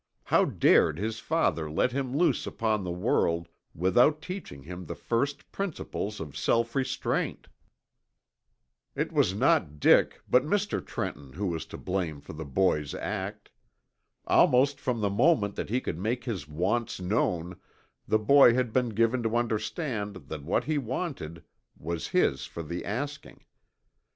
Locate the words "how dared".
0.23-0.97